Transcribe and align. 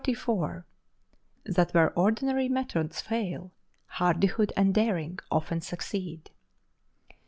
—_That 1.45 1.75
where 1.75 1.93
ordinary 1.95 2.49
methods 2.49 3.01
fail, 3.01 3.51
Hardihood 3.85 4.51
and 4.57 4.73
Daring 4.73 5.19
often 5.29 5.61
succeed. 5.61 6.31